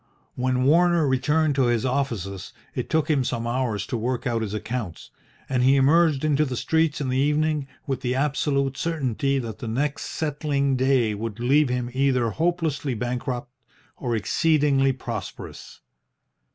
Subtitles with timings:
[0.33, 4.55] When Warner returned to his offices it took him some hours to work out his
[4.55, 5.11] accounts,
[5.47, 9.67] and he emerged into the streets in the evening with the absolute certainty that the
[9.67, 13.51] next settling day would leave him either hopelessly bankrupt
[13.95, 15.81] or exceedingly prosperous.